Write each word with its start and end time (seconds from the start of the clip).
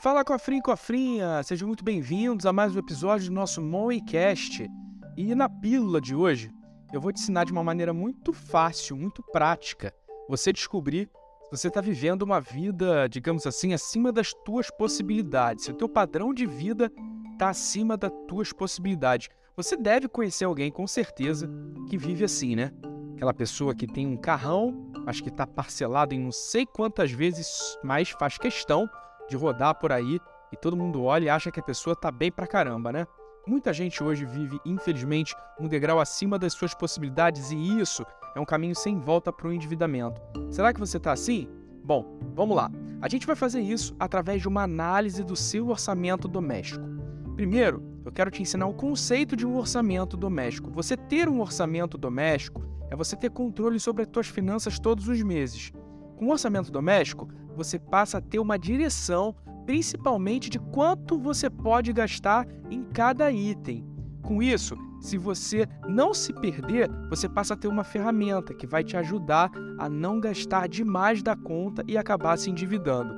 Fala 0.00 0.24
cofrinho 0.24 0.60
e 0.60 0.62
cofrinha, 0.62 1.42
sejam 1.42 1.66
muito 1.66 1.82
bem-vindos 1.82 2.46
a 2.46 2.52
mais 2.52 2.72
um 2.72 2.78
episódio 2.78 3.26
do 3.26 3.34
nosso 3.34 3.60
Moicast. 3.60 4.70
E 5.16 5.34
na 5.34 5.48
pílula 5.48 6.00
de 6.00 6.14
hoje, 6.14 6.52
eu 6.92 7.00
vou 7.00 7.12
te 7.12 7.20
ensinar 7.20 7.42
de 7.42 7.50
uma 7.50 7.64
maneira 7.64 7.92
muito 7.92 8.32
fácil, 8.32 8.96
muito 8.96 9.24
prática, 9.32 9.92
você 10.28 10.52
descobrir 10.52 11.10
se 11.42 11.50
você 11.50 11.66
está 11.66 11.80
vivendo 11.80 12.22
uma 12.22 12.40
vida, 12.40 13.08
digamos 13.08 13.44
assim, 13.44 13.72
acima 13.72 14.12
das 14.12 14.32
tuas 14.44 14.70
possibilidades, 14.70 15.64
se 15.64 15.72
o 15.72 15.74
teu 15.74 15.88
padrão 15.88 16.32
de 16.32 16.46
vida 16.46 16.92
está 17.32 17.48
acima 17.48 17.96
das 17.96 18.12
tuas 18.28 18.52
possibilidades. 18.52 19.28
Você 19.56 19.76
deve 19.76 20.06
conhecer 20.06 20.44
alguém, 20.44 20.70
com 20.70 20.86
certeza, 20.86 21.50
que 21.90 21.98
vive 21.98 22.22
assim, 22.22 22.54
né? 22.54 22.70
Aquela 23.16 23.34
pessoa 23.34 23.74
que 23.74 23.88
tem 23.88 24.06
um 24.06 24.16
carrão, 24.16 24.92
mas 25.04 25.20
que 25.20 25.28
está 25.28 25.44
parcelado 25.44 26.14
em 26.14 26.20
não 26.20 26.30
sei 26.30 26.64
quantas 26.64 27.10
vezes, 27.10 27.76
mas 27.82 28.10
faz 28.10 28.38
questão 28.38 28.88
de 29.28 29.36
rodar 29.36 29.74
por 29.74 29.92
aí 29.92 30.18
e 30.52 30.56
todo 30.56 30.76
mundo 30.76 31.02
olha 31.02 31.24
e 31.26 31.28
acha 31.28 31.50
que 31.50 31.60
a 31.60 31.62
pessoa 31.62 31.94
tá 31.94 32.10
bem 32.10 32.30
pra 32.32 32.46
caramba, 32.46 32.92
né? 32.92 33.06
Muita 33.46 33.72
gente 33.72 34.02
hoje 34.02 34.24
vive, 34.24 34.60
infelizmente, 34.64 35.34
um 35.58 35.68
degrau 35.68 36.00
acima 36.00 36.38
das 36.38 36.52
suas 36.52 36.74
possibilidades 36.74 37.50
e 37.50 37.80
isso 37.80 38.04
é 38.34 38.40
um 38.40 38.44
caminho 38.44 38.74
sem 38.74 38.98
volta 38.98 39.32
para 39.32 39.48
o 39.48 39.52
endividamento. 39.52 40.20
Será 40.50 40.72
que 40.72 40.80
você 40.80 40.98
está 40.98 41.12
assim? 41.12 41.48
Bom, 41.82 42.18
vamos 42.34 42.56
lá. 42.56 42.70
A 43.00 43.08
gente 43.08 43.26
vai 43.26 43.34
fazer 43.34 43.60
isso 43.60 43.96
através 43.98 44.42
de 44.42 44.48
uma 44.48 44.62
análise 44.64 45.24
do 45.24 45.34
seu 45.34 45.68
orçamento 45.68 46.28
doméstico. 46.28 46.84
Primeiro, 47.36 47.82
eu 48.04 48.12
quero 48.12 48.30
te 48.30 48.42
ensinar 48.42 48.66
o 48.66 48.74
conceito 48.74 49.36
de 49.36 49.46
um 49.46 49.56
orçamento 49.56 50.16
doméstico. 50.16 50.70
Você 50.72 50.96
ter 50.96 51.28
um 51.28 51.40
orçamento 51.40 51.96
doméstico 51.96 52.62
é 52.90 52.96
você 52.96 53.16
ter 53.16 53.30
controle 53.30 53.78
sobre 53.80 54.02
as 54.02 54.08
suas 54.12 54.26
finanças 54.26 54.78
todos 54.78 55.08
os 55.08 55.22
meses. 55.22 55.72
Com 56.16 56.26
o 56.26 56.30
orçamento 56.30 56.70
doméstico, 56.70 57.28
você 57.58 57.76
passa 57.76 58.18
a 58.18 58.20
ter 58.20 58.38
uma 58.38 58.56
direção, 58.56 59.34
principalmente 59.66 60.48
de 60.48 60.60
quanto 60.60 61.18
você 61.18 61.50
pode 61.50 61.92
gastar 61.92 62.46
em 62.70 62.84
cada 62.84 63.32
item. 63.32 63.84
Com 64.22 64.40
isso, 64.40 64.76
se 65.00 65.18
você 65.18 65.66
não 65.88 66.14
se 66.14 66.32
perder, 66.32 66.88
você 67.10 67.28
passa 67.28 67.54
a 67.54 67.56
ter 67.56 67.66
uma 67.66 67.82
ferramenta 67.82 68.54
que 68.54 68.64
vai 68.64 68.84
te 68.84 68.96
ajudar 68.96 69.50
a 69.76 69.88
não 69.88 70.20
gastar 70.20 70.68
demais 70.68 71.20
da 71.20 71.34
conta 71.34 71.82
e 71.88 71.98
acabar 71.98 72.38
se 72.38 72.48
endividando. 72.48 73.12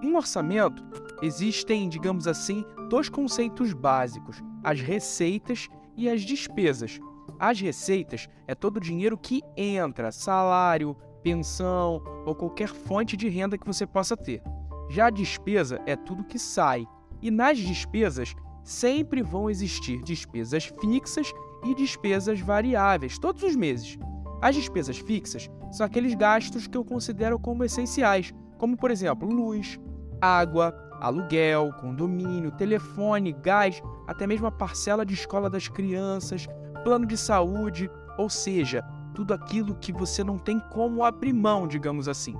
Em 0.00 0.14
orçamento, 0.14 0.84
existem, 1.20 1.88
digamos 1.88 2.28
assim, 2.28 2.64
dois 2.88 3.08
conceitos 3.08 3.72
básicos: 3.72 4.40
as 4.62 4.80
receitas 4.80 5.68
e 5.96 6.08
as 6.08 6.22
despesas. 6.22 7.00
As 7.40 7.60
receitas 7.60 8.28
é 8.46 8.54
todo 8.54 8.76
o 8.76 8.80
dinheiro 8.80 9.18
que 9.18 9.42
entra, 9.56 10.12
salário, 10.12 10.96
pensão 11.22 12.02
ou 12.26 12.34
qualquer 12.34 12.68
fonte 12.68 13.16
de 13.16 13.28
renda 13.28 13.58
que 13.58 13.66
você 13.66 13.86
possa 13.86 14.16
ter. 14.16 14.42
Já 14.88 15.06
a 15.06 15.10
despesa 15.10 15.80
é 15.86 15.94
tudo 15.96 16.24
que 16.24 16.38
sai. 16.38 16.86
E 17.22 17.30
nas 17.30 17.58
despesas 17.58 18.34
sempre 18.64 19.22
vão 19.22 19.50
existir 19.50 20.02
despesas 20.02 20.70
fixas 20.80 21.32
e 21.64 21.74
despesas 21.74 22.40
variáveis, 22.40 23.18
todos 23.18 23.42
os 23.42 23.54
meses. 23.54 23.98
As 24.40 24.54
despesas 24.54 24.98
fixas 24.98 25.50
são 25.70 25.84
aqueles 25.84 26.14
gastos 26.14 26.66
que 26.66 26.76
eu 26.76 26.84
considero 26.84 27.38
como 27.38 27.62
essenciais, 27.62 28.32
como 28.58 28.76
por 28.76 28.90
exemplo 28.90 29.28
luz, 29.28 29.78
água, 30.20 30.74
aluguel, 31.00 31.72
condomínio, 31.80 32.50
telefone, 32.50 33.32
gás, 33.32 33.82
até 34.06 34.26
mesmo 34.26 34.46
a 34.46 34.52
parcela 34.52 35.04
de 35.04 35.14
escola 35.14 35.48
das 35.48 35.68
crianças, 35.68 36.46
plano 36.82 37.06
de 37.06 37.16
saúde, 37.16 37.90
ou 38.18 38.28
seja, 38.28 38.84
tudo 39.20 39.34
aquilo 39.34 39.74
que 39.74 39.92
você 39.92 40.24
não 40.24 40.38
tem 40.38 40.58
como 40.58 41.04
abrir 41.04 41.34
mão, 41.34 41.68
digamos 41.68 42.08
assim. 42.08 42.34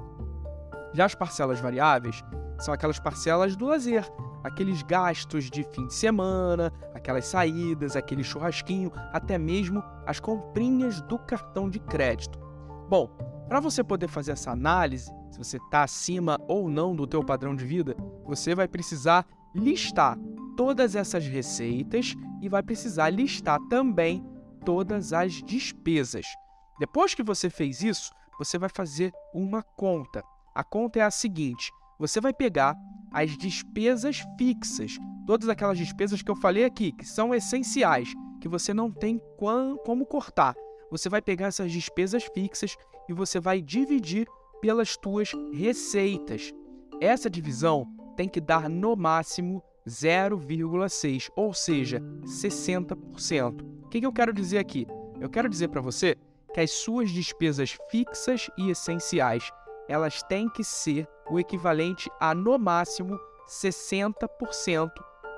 Já 0.95 1.05
as 1.05 1.15
parcelas 1.15 1.61
variáveis 1.61 2.25
são 2.59 2.73
aquelas 2.73 2.99
parcelas 2.99 3.55
do 3.55 3.67
lazer, 3.67 4.11
aqueles 4.43 4.83
gastos 4.83 5.51
de 5.51 5.63
fim 5.63 5.87
de 5.87 5.93
semana, 5.93 6.73
aquelas 6.95 7.27
saídas, 7.27 7.97
aquele 7.97 8.25
churrasquinho, 8.25 8.91
até 9.13 9.37
mesmo 9.37 9.85
as 10.07 10.19
comprinhas 10.19 11.03
do 11.03 11.19
cartão 11.19 11.69
de 11.69 11.79
crédito. 11.81 12.39
Bom, 12.89 13.09
para 13.47 13.61
você 13.61 13.85
poder 13.85 14.09
fazer 14.09 14.33
essa 14.33 14.51
análise, 14.51 15.13
se 15.31 15.37
você 15.37 15.59
está 15.59 15.83
acima 15.83 16.41
ou 16.49 16.71
não 16.71 16.97
do 16.97 17.07
teu 17.07 17.23
padrão 17.23 17.55
de 17.55 17.67
vida, 17.67 17.95
você 18.25 18.55
vai 18.55 18.67
precisar 18.67 19.27
listar 19.55 20.17
todas 20.57 20.97
essas 20.97 21.27
receitas 21.27 22.15
e 22.41 22.49
vai 22.49 22.63
precisar 22.63 23.11
listar 23.11 23.59
também 23.69 24.25
todas 24.65 25.13
as 25.13 25.43
despesas. 25.43 26.25
Depois 26.81 27.15
que 27.15 27.23
você 27.23 27.51
fez 27.51 27.83
isso, 27.83 28.11
você 28.39 28.57
vai 28.57 28.71
fazer 28.71 29.13
uma 29.35 29.63
conta. 29.63 30.25
A 30.55 30.65
conta 30.65 30.99
é 30.99 31.03
a 31.03 31.11
seguinte: 31.11 31.71
você 31.99 32.23
vai 32.23 32.33
pegar 32.33 32.75
as 33.13 33.37
despesas 33.37 34.25
fixas, 34.39 34.97
todas 35.27 35.51
aquelas 35.51 35.77
despesas 35.77 36.23
que 36.23 36.31
eu 36.31 36.37
falei 36.37 36.65
aqui, 36.65 36.91
que 36.93 37.05
são 37.05 37.35
essenciais, 37.35 38.09
que 38.41 38.49
você 38.49 38.73
não 38.73 38.91
tem 38.91 39.21
como 39.85 40.07
cortar. 40.07 40.55
Você 40.91 41.11
vai 41.11 41.21
pegar 41.21 41.49
essas 41.49 41.71
despesas 41.71 42.25
fixas 42.33 42.75
e 43.11 43.13
você 43.13 43.39
vai 43.39 43.61
dividir 43.61 44.27
pelas 44.63 44.97
tuas 44.97 45.33
receitas. 45.53 46.51
Essa 46.99 47.29
divisão 47.29 47.87
tem 48.17 48.27
que 48.27 48.41
dar 48.41 48.71
no 48.71 48.97
máximo 48.97 49.63
0,6, 49.87 51.29
ou 51.37 51.53
seja, 51.53 52.01
60%. 52.25 53.85
O 53.85 53.89
que 53.91 54.05
eu 54.05 54.13
quero 54.13 54.33
dizer 54.33 54.59
aqui? 54.59 54.87
Eu 55.21 55.29
quero 55.29 55.49
dizer 55.49 55.69
para 55.69 55.83
você 55.83 56.17
que 56.53 56.61
as 56.61 56.71
suas 56.71 57.11
despesas 57.11 57.77
fixas 57.91 58.51
e 58.57 58.71
essenciais, 58.71 59.51
elas 59.89 60.23
têm 60.23 60.49
que 60.49 60.65
ser 60.65 61.09
o 61.31 61.39
equivalente 61.39 62.11
a 62.21 62.35
no 62.35 62.59
máximo 62.59 63.19
60% 63.49 64.91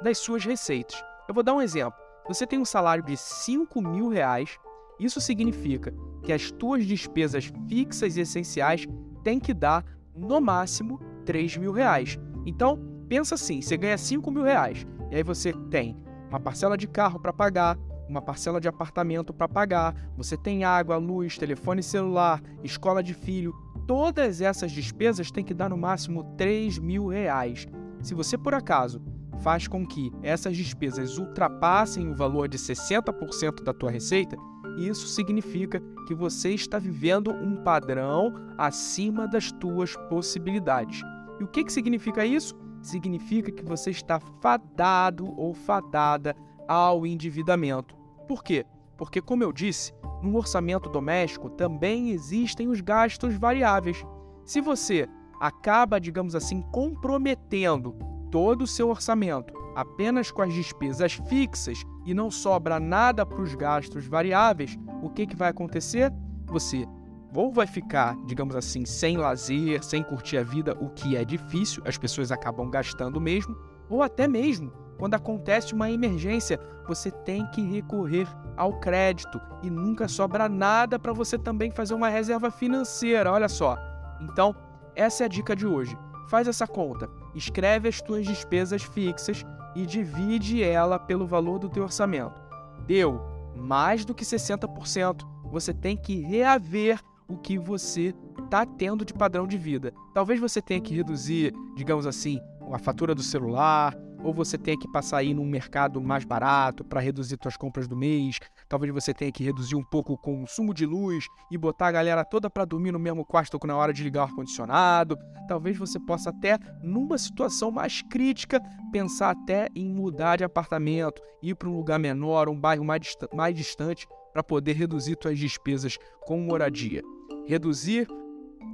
das 0.03 0.19
suas 0.19 0.45
receitas. 0.45 1.03
Eu 1.29 1.35
vou 1.35 1.43
dar 1.43 1.55
um 1.55 1.63
exemplo. 1.63 1.99
Você 2.29 2.47
tem 2.47 2.59
um 2.59 2.65
salário 2.65 3.05
de 3.05 3.17
5 3.17 3.81
mil 3.81 4.09
reais, 4.09 4.59
isso 4.99 5.21
significa 5.21 5.93
que 6.23 6.33
as 6.33 6.51
tuas 6.51 6.87
despesas 6.87 7.51
fixas 7.69 8.17
e 8.17 8.21
essenciais 8.21 8.87
têm 9.25 9.41
que 9.41 9.53
dar 9.53 9.85
no 10.15 10.41
máximo 10.41 11.01
3 11.25 11.57
mil 11.57 11.73
reais. 11.73 12.19
Então, 12.47 12.79
pensa 13.09 13.35
assim, 13.35 13.61
você 13.61 13.77
ganha 13.77 13.99
5 13.99 14.31
mil 14.31 14.45
reais, 14.45 14.87
e 15.11 15.17
aí 15.17 15.23
você 15.23 15.53
tem 15.71 15.97
uma 16.29 16.41
parcela 16.41 16.77
de 16.77 16.87
carro 16.87 17.21
para 17.21 17.33
pagar, 17.33 17.77
uma 18.09 18.21
parcela 18.21 18.61
de 18.61 18.69
apartamento 18.69 19.33
para 19.33 19.49
pagar, 19.49 19.95
você 20.17 20.37
tem 20.37 20.65
água, 20.65 20.97
luz, 20.97 21.39
telefone 21.39 21.83
celular, 21.83 22.43
escola 22.63 23.03
de 23.03 23.15
filho, 23.15 23.55
todas 23.87 24.41
essas 24.41 24.73
despesas 24.73 25.31
têm 25.31 25.45
que 25.45 25.55
dar 25.55 25.71
no 25.71 25.77
máximo 25.77 26.25
3 26.37 26.79
mil 26.79 27.09
reais. 27.09 27.67
Se 28.03 28.15
você 28.15 28.37
por 28.37 28.55
acaso 28.55 29.03
faz 29.43 29.67
com 29.67 29.87
que 29.87 30.13
essas 30.23 30.57
despesas 30.57 31.19
ultrapassem 31.19 32.09
o 32.09 32.15
valor 32.15 32.49
de 32.49 32.59
60% 32.59 33.63
da 33.63 33.73
tua 33.73 33.91
receita, 33.91 34.37
isso 34.77 35.07
significa 35.09 35.83
que 36.07 36.15
você 36.15 36.51
está 36.51 36.79
vivendo 36.79 37.31
um 37.31 37.57
padrão 37.63 38.33
acima 38.57 39.29
das 39.29 39.53
tuas 39.53 39.97
possibilidades. 40.09 41.03
E 41.39 41.45
o 41.45 41.49
que, 41.49 41.65
que 41.65 41.73
significa 41.73 42.25
isso? 42.25 42.55
Significa 42.81 43.53
que 43.53 43.65
você 43.65 43.91
está 43.91 44.19
fadado 44.41 45.33
ou 45.39 45.55
fadada 45.55 46.35
ao 46.69 47.07
endividamento. 47.07 47.95
Por 48.27 48.43
quê? 48.43 48.65
Porque, 48.97 49.21
como 49.21 49.43
eu 49.43 49.53
disse, 49.53 49.93
no 50.23 50.37
orçamento 50.37 50.89
doméstico 50.89 51.51
também 51.51 52.11
existem 52.11 52.69
os 52.69 52.81
gastos 52.81 53.35
variáveis. 53.35 54.05
Se 54.45 54.61
você 54.61 55.09
acaba, 55.41 56.01
digamos 56.01 56.35
assim, 56.35 56.63
comprometendo 56.63 57.97
todo 58.31 58.63
o 58.63 58.67
seu 58.67 58.89
orçamento 58.89 59.53
apenas 59.75 60.31
com 60.31 60.43
as 60.43 60.53
despesas 60.53 61.15
fixas 61.29 61.83
e 62.05 62.15
não 62.15 62.31
sobra 62.31 62.79
nada 62.79 63.25
para 63.25 63.41
os 63.41 63.55
gastos 63.55 64.07
variáveis, 64.07 64.79
o 65.03 65.11
que, 65.11 65.27
que 65.27 65.37
vai 65.37 65.49
acontecer? 65.49 66.13
Você 66.47 66.87
ou 67.35 67.51
vai 67.51 67.67
ficar, 67.67 68.15
digamos 68.27 68.55
assim, 68.55 68.85
sem 68.85 69.17
lazer, 69.17 69.83
sem 69.83 70.03
curtir 70.03 70.37
a 70.37 70.43
vida, 70.43 70.77
o 70.81 70.91
que 70.91 71.17
é 71.17 71.25
difícil, 71.25 71.83
as 71.87 71.97
pessoas 71.97 72.31
acabam 72.31 72.69
gastando 72.69 73.21
mesmo, 73.21 73.57
ou 73.89 74.03
até 74.03 74.29
mesmo 74.29 74.71
quando 75.03 75.15
acontece 75.15 75.75
uma 75.75 75.91
emergência, 75.91 76.61
você 76.87 77.11
tem 77.11 77.45
que 77.47 77.61
recorrer 77.61 78.25
ao 78.57 78.79
crédito 78.79 79.41
e 79.61 79.69
nunca 79.69 80.07
sobra 80.07 80.49
nada 80.49 80.97
para 80.97 81.13
você 81.13 81.37
também 81.37 81.73
fazer 81.73 81.93
uma 81.93 82.09
reserva 82.09 82.53
financeira, 82.53 83.33
olha 83.33 83.49
só. 83.49 83.77
Então, 84.21 84.55
essa 84.95 85.25
é 85.25 85.27
a 85.27 85.29
dica 85.29 85.57
de 85.57 85.67
hoje. 85.67 85.99
Faz 86.29 86.47
essa 86.47 86.69
conta, 86.69 87.11
escreve 87.35 87.89
as 87.89 88.01
tuas 88.01 88.25
despesas 88.25 88.85
fixas 88.85 89.45
e 89.75 89.85
divide 89.85 90.63
ela 90.63 91.01
pelo 91.01 91.27
valor 91.27 91.59
do 91.59 91.69
teu 91.69 91.83
orçamento. 91.83 92.41
Deu 92.87 93.21
mais 93.57 94.05
do 94.05 94.15
que 94.15 94.25
60%, 94.25 95.27
você 95.51 95.75
tem 95.75 95.97
que 95.97 96.21
reaver 96.21 97.01
o 97.27 97.37
que 97.37 97.59
você 97.59 98.15
está 98.39 98.65
tendo 98.65 99.05
de 99.05 99.13
padrão 99.13 99.49
de 99.49 99.59
vida. 99.59 99.93
Talvez 100.15 100.39
você 100.39 100.63
tenha 100.63 100.81
que 100.81 100.95
reduzir, 100.95 101.53
digamos 101.75 102.07
assim, 102.07 102.39
a 102.73 102.79
fatura 102.79 103.17
do 103.17 103.23
celular, 103.23 103.97
ou 104.23 104.33
você 104.33 104.57
tenha 104.57 104.79
que 104.79 104.91
passar 104.91 105.19
aí 105.19 105.35
num 105.35 105.45
mercado 105.45 106.01
mais 106.01 106.25
barato 106.25 106.85
para 106.85 107.01
reduzir 107.01 107.39
suas 107.43 107.57
compras 107.57 107.89
do 107.89 107.97
mês, 107.97 108.39
talvez 108.69 108.93
você 108.93 109.13
tenha 109.13 109.33
que 109.33 109.43
reduzir 109.43 109.75
um 109.75 109.85
pouco 109.85 110.13
o 110.13 110.19
consumo 110.19 110.73
de 110.73 110.87
luz 110.87 111.27
e 111.51 111.59
botar 111.59 111.89
a 111.89 111.93
galera 111.93 112.25
toda 112.25 112.49
para 112.49 112.65
dormir 112.65 112.93
no 112.93 112.99
mesmo 112.99 113.25
quarto 113.25 113.59
na 113.67 113.77
hora 113.77 113.93
de 113.93 114.03
ligar 114.03 114.21
o 114.21 114.25
ar-condicionado, 114.25 115.17
talvez 115.47 115.77
você 115.77 116.01
possa 116.01 116.31
até, 116.31 116.59
numa 116.83 117.19
situação 117.19 117.71
mais 117.71 118.03
crítica, 118.03 118.61
pensar 118.91 119.31
até 119.31 119.69
em 119.75 119.89
mudar 119.89 120.37
de 120.37 120.45
apartamento, 120.45 121.23
ir 121.43 121.55
para 121.55 121.69
um 121.69 121.77
lugar 121.77 121.99
menor, 121.99 122.49
um 122.49 122.59
bairro 122.59 122.85
mais, 122.85 123.17
mais 123.33 123.55
distante, 123.55 124.07
para 124.33 124.43
poder 124.43 124.73
reduzir 124.73 125.19
suas 125.21 125.39
despesas 125.39 125.99
com 126.27 126.41
moradia. 126.41 127.03
Reduzir 127.47 128.09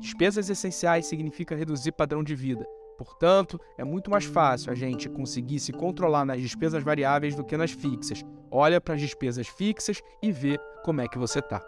despesas 0.00 0.48
essenciais 0.48 1.06
significa 1.06 1.56
reduzir 1.56 1.92
padrão 1.92 2.22
de 2.22 2.34
vida. 2.34 2.64
Portanto, 2.98 3.60
é 3.78 3.84
muito 3.84 4.10
mais 4.10 4.24
fácil 4.24 4.72
a 4.72 4.74
gente 4.74 5.08
conseguir 5.08 5.60
se 5.60 5.72
controlar 5.72 6.24
nas 6.24 6.40
despesas 6.40 6.82
variáveis 6.82 7.36
do 7.36 7.44
que 7.44 7.56
nas 7.56 7.70
fixas. 7.70 8.24
Olha 8.50 8.80
para 8.80 8.94
as 8.94 9.00
despesas 9.00 9.46
fixas 9.46 10.02
e 10.20 10.32
vê 10.32 10.58
como 10.82 11.00
é 11.00 11.06
que 11.06 11.16
você 11.16 11.38
está. 11.38 11.64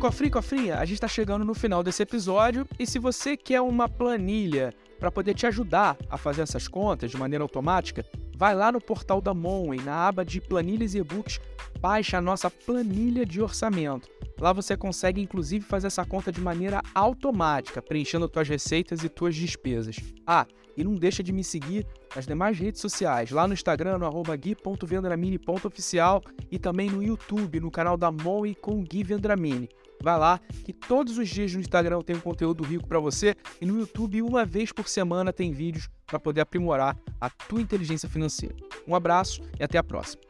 Cofrinho, 0.00 0.32
cofrinha, 0.32 0.78
a 0.78 0.84
gente 0.84 0.94
está 0.94 1.06
chegando 1.06 1.44
no 1.44 1.54
final 1.54 1.82
desse 1.82 2.02
episódio 2.02 2.66
e 2.78 2.86
se 2.86 2.98
você 2.98 3.36
quer 3.36 3.60
uma 3.60 3.88
planilha 3.88 4.74
para 4.98 5.12
poder 5.12 5.34
te 5.34 5.46
ajudar 5.46 5.96
a 6.08 6.16
fazer 6.16 6.42
essas 6.42 6.66
contas 6.66 7.10
de 7.10 7.18
maneira 7.18 7.44
automática, 7.44 8.04
vai 8.40 8.54
lá 8.54 8.72
no 8.72 8.80
portal 8.80 9.20
da 9.20 9.34
Monway, 9.34 9.82
na 9.82 10.08
aba 10.08 10.24
de 10.24 10.40
planilhas 10.40 10.94
e 10.94 10.98
e-books, 10.98 11.38
baixa 11.78 12.16
a 12.16 12.22
nossa 12.22 12.50
planilha 12.50 13.26
de 13.26 13.42
orçamento. 13.42 14.08
Lá 14.40 14.50
você 14.50 14.74
consegue 14.78 15.20
inclusive 15.20 15.62
fazer 15.62 15.88
essa 15.88 16.06
conta 16.06 16.32
de 16.32 16.40
maneira 16.40 16.80
automática, 16.94 17.82
preenchendo 17.82 18.30
suas 18.32 18.48
receitas 18.48 19.04
e 19.04 19.12
suas 19.14 19.36
despesas. 19.36 19.96
Ah, 20.26 20.46
e 20.74 20.82
não 20.82 20.94
deixa 20.94 21.22
de 21.22 21.34
me 21.34 21.44
seguir 21.44 21.86
nas 22.16 22.26
demais 22.26 22.58
redes 22.58 22.80
sociais, 22.80 23.30
lá 23.30 23.46
no 23.46 23.52
Instagram, 23.52 23.98
no 23.98 24.06
arroba 24.06 24.34
gui.vendramini.oficial 24.36 26.22
e 26.50 26.58
também 26.58 26.88
no 26.88 27.02
YouTube, 27.02 27.60
no 27.60 27.70
canal 27.70 27.98
da 27.98 28.10
Monway 28.10 28.54
com 28.54 28.82
Gui 28.82 29.04
Vendramini. 29.04 29.68
Vai 30.02 30.18
lá, 30.18 30.40
que 30.64 30.72
todos 30.72 31.18
os 31.18 31.28
dias 31.28 31.52
no 31.52 31.60
Instagram 31.60 32.00
tem 32.00 32.16
um 32.16 32.20
conteúdo 32.20 32.64
rico 32.64 32.86
para 32.86 32.98
você 32.98 33.36
e 33.60 33.66
no 33.66 33.78
YouTube 33.78 34.22
uma 34.22 34.44
vez 34.44 34.72
por 34.72 34.88
semana 34.88 35.32
tem 35.32 35.52
vídeos 35.52 35.88
para 36.06 36.18
poder 36.18 36.40
aprimorar 36.40 36.96
a 37.20 37.28
tua 37.28 37.60
inteligência 37.60 38.08
financeira. 38.08 38.56
Um 38.86 38.94
abraço 38.94 39.42
e 39.58 39.62
até 39.62 39.76
a 39.78 39.84
próxima. 39.84 40.29